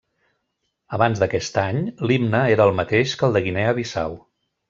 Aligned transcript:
Abans 0.97 1.19
d'aquest 1.23 1.59
any, 1.65 1.83
l'himne 2.11 2.41
era 2.55 2.67
el 2.71 2.75
mateix 2.81 3.15
que 3.21 3.29
el 3.31 3.39
de 3.39 3.43
Guinea 3.49 3.77
Bissau. 3.83 4.17